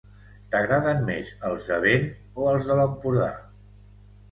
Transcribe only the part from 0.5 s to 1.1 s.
T'agraden